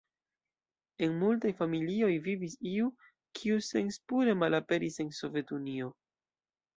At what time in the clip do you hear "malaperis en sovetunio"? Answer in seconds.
4.45-5.91